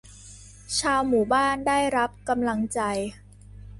[0.79, 2.79] ชาวหมู่บ้านได้รับกำลังใจ